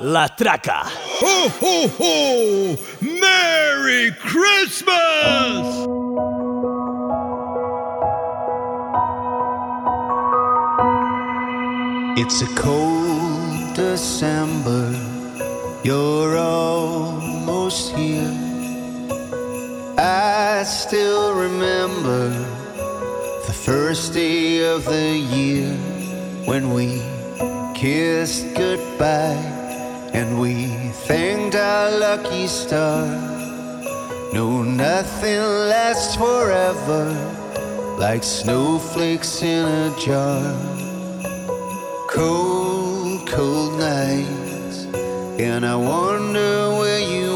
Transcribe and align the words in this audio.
La 0.00 0.28
Traca. 0.28 0.84
Ho, 0.84 1.48
ho, 1.48 1.88
ho! 1.88 2.78
Merry 3.00 4.12
Christmas! 4.12 4.86
It's 12.16 12.42
a 12.42 12.54
cold 12.54 13.74
December, 13.74 14.94
you're 15.82 16.38
almost 16.38 17.92
here. 17.96 18.38
I 19.98 20.62
still 20.62 21.34
remember 21.34 22.28
the 23.48 23.52
first 23.52 24.14
day 24.14 24.64
of 24.64 24.84
the 24.84 25.18
year 25.18 25.74
when 26.44 26.72
we 26.72 27.02
kissed 27.74 28.54
goodbye 28.54 29.57
and 30.18 30.40
we 30.40 30.54
thanked 31.06 31.54
our 31.54 31.90
lucky 31.98 32.48
star. 32.48 33.06
No, 34.32 34.62
nothing 34.62 35.42
lasts 35.72 36.16
forever 36.16 37.04
like 37.98 38.24
snowflakes 38.24 39.42
in 39.42 39.64
a 39.64 39.94
jar 40.04 40.78
cold, 42.08 43.28
cold 43.28 43.78
nights, 43.78 44.86
and 45.38 45.64
I 45.64 45.76
wonder 45.76 46.70
where 46.78 47.02
you 47.14 47.27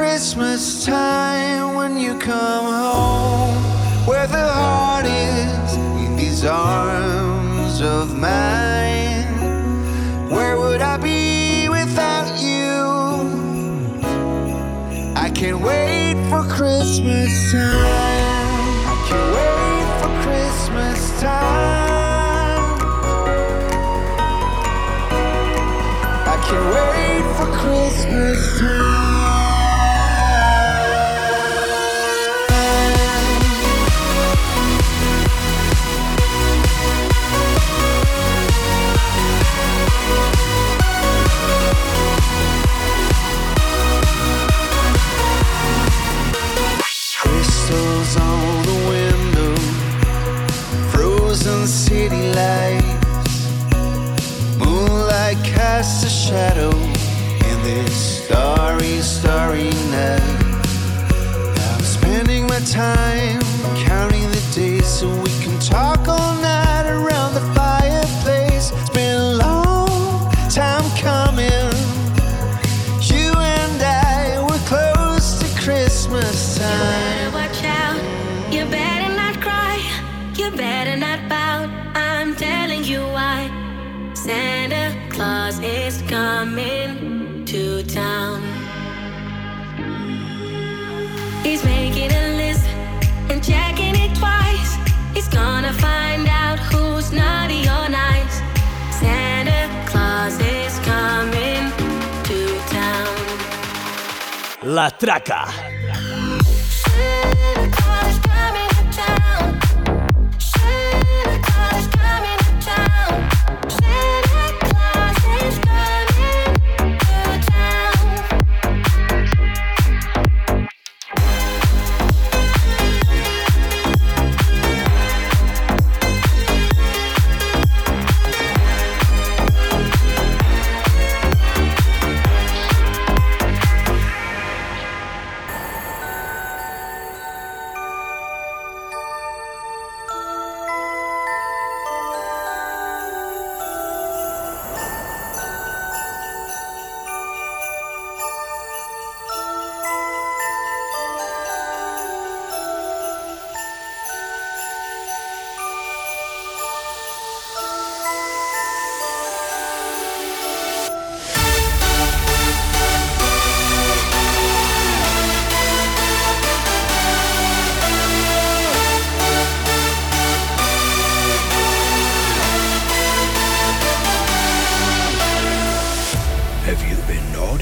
Christmas 0.00 0.86
time 0.86 1.74
when 1.74 1.98
you 1.98 2.18
come 2.18 2.64
home, 2.64 3.54
where 4.06 4.26
the 4.26 4.48
heart 4.48 5.04
is 5.04 5.76
in 5.76 6.16
these 6.16 6.42
arms 6.42 7.82
of 7.82 8.16
mine. 8.16 9.28
Where 10.30 10.56
would 10.58 10.80
I 10.80 10.96
be 10.96 11.68
without 11.68 12.32
you? 12.40 12.80
I 15.16 15.28
can't 15.34 15.60
wait 15.60 16.14
for 16.30 16.44
Christmas 16.48 17.52
time. 17.52 17.68
I 18.92 18.96
can't 19.06 19.30
wait 19.36 19.86
for 20.00 20.12
Christmas 20.24 21.20
time. 21.20 22.72
I 26.32 26.36
can't 26.46 26.68
wait 26.74 27.24
for 27.36 27.48
Christmas 27.60 28.60
time. 28.60 28.79
Shadow 56.30 56.70
in 56.70 57.62
this 57.64 58.24
starry, 58.24 59.00
starry 59.00 59.70
night. 59.90 60.22
I'm 61.58 61.82
spending 61.82 62.46
my 62.46 62.60
time 62.60 63.49
La 104.80 105.79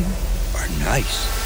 are 0.00 0.68
nice. 0.78 1.41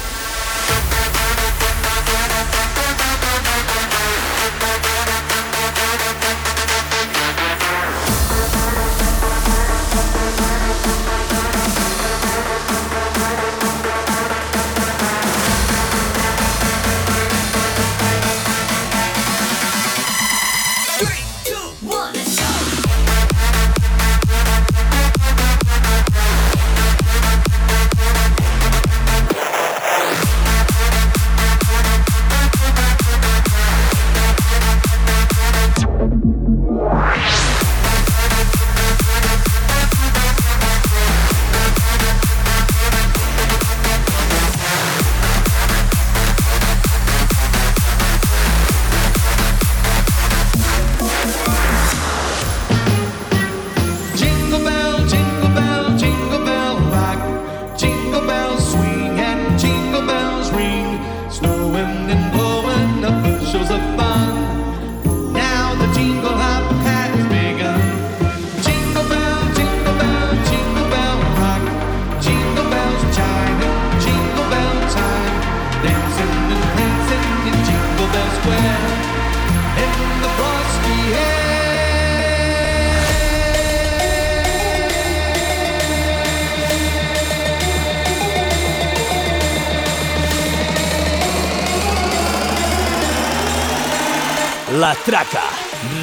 La 94.77 94.93
traca. 94.93 95.41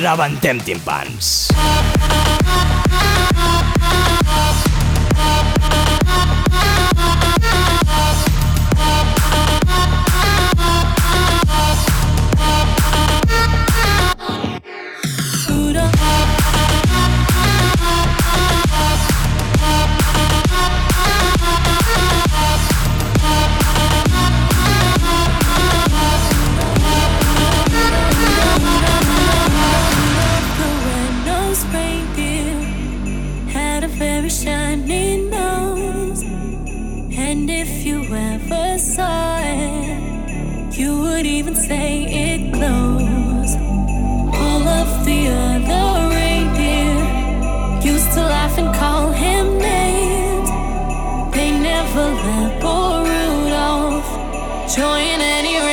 Rebentem 0.03 0.59
timpans. 0.59 1.53
Ah. 1.55 1.94
join 54.77 55.21
any. 55.21 55.64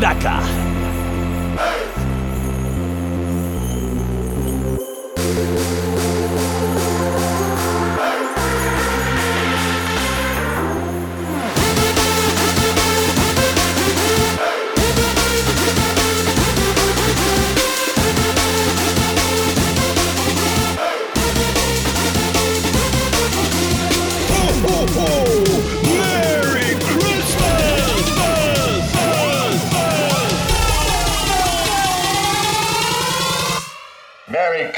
matraca. 0.00 0.59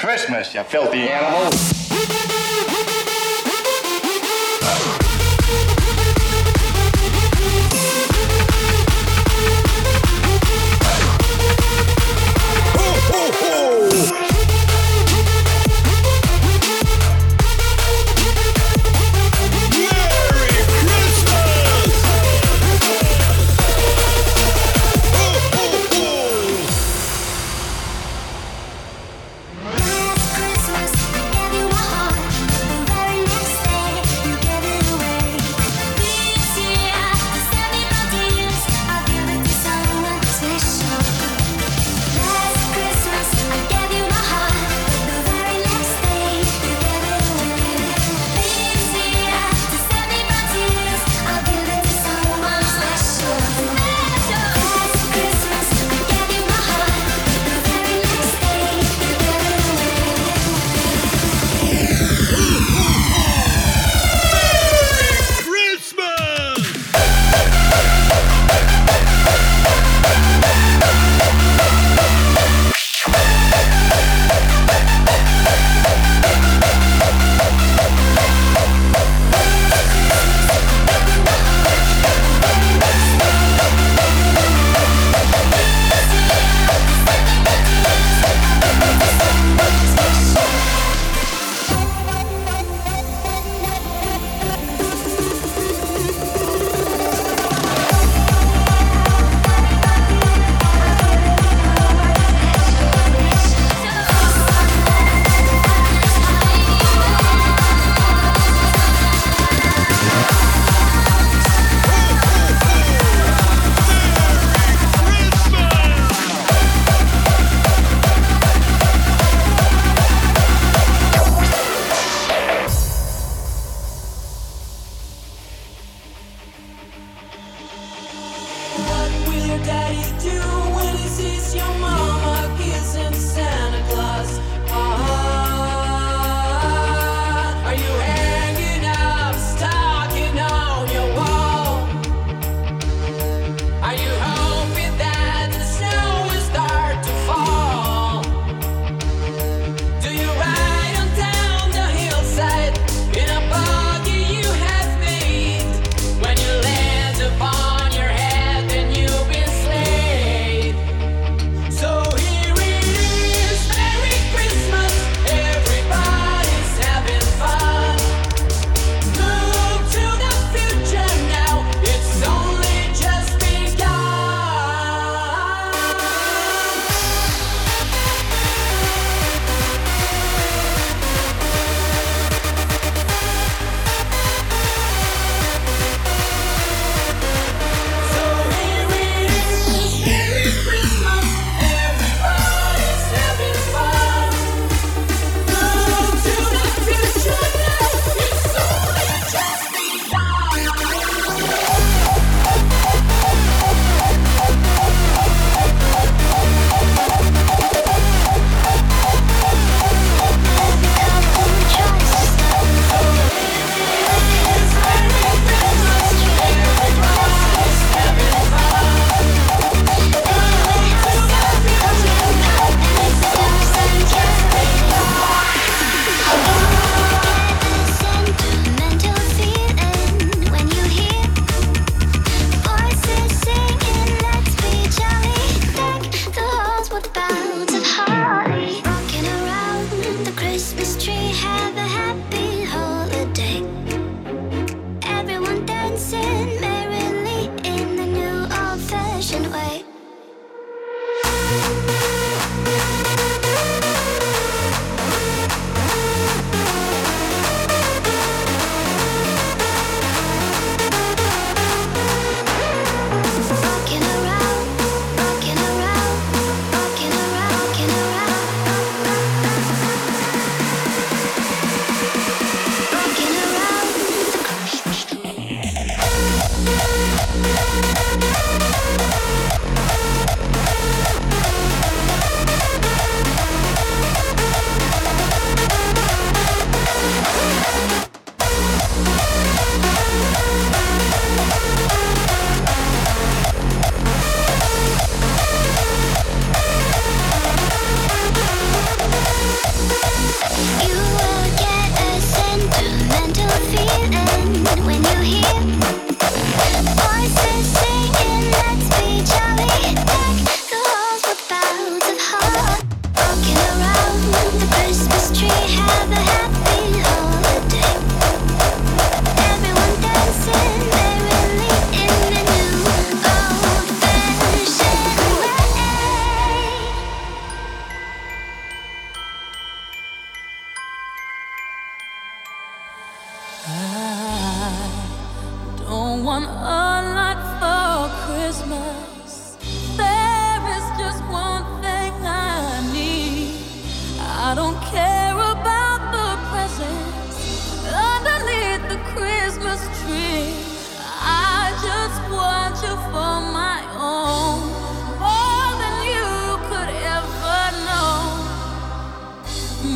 Christmas, 0.02 0.52
you 0.52 0.64
filthy 0.64 1.08
animal. 1.08 1.81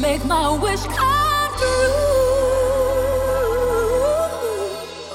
make 0.07 0.25
my 0.25 0.49
wish 0.63 0.85
come 0.99 1.51
true. 1.59 1.91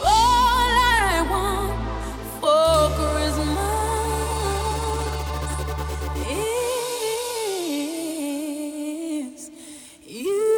All 0.03 0.67
I 1.07 1.23
want 1.31 1.73
for 2.41 2.89
Christmas 2.99 3.81
is 9.27 9.49
you. 10.05 10.51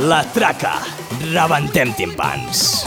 La 0.00 0.20
traca. 0.34 0.74
Rebentem 1.32 1.94
timpans. 1.94 2.84